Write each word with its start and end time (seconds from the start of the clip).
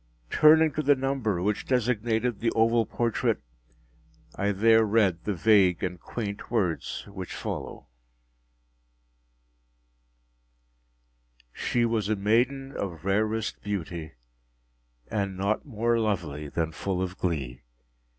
Turning 0.31 0.71
to 0.73 0.81
the 0.81 0.95
number 0.95 1.43
which 1.43 1.67
designated 1.67 2.39
the 2.39 2.49
oval 2.55 2.87
portrait, 2.87 3.39
I 4.35 4.51
there 4.51 4.83
read 4.83 5.25
the 5.25 5.35
vague 5.35 5.83
and 5.83 5.99
quaint 6.01 6.49
words 6.49 7.05
which 7.05 7.35
follow: 7.35 7.85
“She 11.53 11.85
was 11.85 12.09
a 12.09 12.15
maiden 12.15 12.75
of 12.75 13.05
rarest 13.05 13.61
beauty, 13.61 14.13
and 15.11 15.37
not 15.37 15.67
more 15.67 15.99
lovely 15.99 16.49
than 16.49 16.71
full 16.71 16.99
of 16.99 17.19
glee. 17.19 17.61